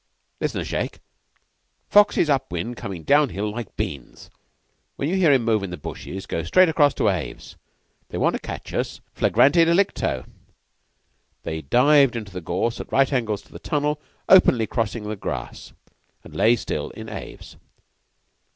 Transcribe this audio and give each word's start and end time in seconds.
"Listen 0.39 0.59
a 0.61 0.65
shake. 0.65 0.97
Foxy's 1.87 2.27
up 2.27 2.51
wind 2.51 2.75
comin' 2.75 3.03
down 3.03 3.29
hill 3.29 3.51
like 3.51 3.75
beans. 3.77 4.31
When 4.95 5.07
you 5.07 5.13
hear 5.15 5.31
him 5.31 5.43
move 5.45 5.61
in 5.61 5.69
the 5.69 5.77
bushes, 5.77 6.25
go 6.25 6.41
straight 6.41 6.69
across 6.69 6.95
to 6.95 7.07
Aves. 7.07 7.55
They 8.09 8.17
want 8.17 8.33
to 8.35 8.39
catch 8.41 8.73
us 8.73 8.99
flagrante 9.13 9.63
delicto." 9.63 10.25
They 11.43 11.61
dived 11.61 12.15
into 12.15 12.31
the 12.31 12.41
gorse 12.41 12.79
at 12.81 12.91
right 12.91 13.13
angles 13.13 13.43
to 13.43 13.51
the 13.51 13.59
tunnel, 13.59 14.01
openly 14.27 14.65
crossing 14.65 15.03
the 15.03 15.15
grass, 15.15 15.71
and 16.23 16.33
lay 16.33 16.55
still 16.55 16.89
in 16.89 17.07
Aves. 17.07 17.57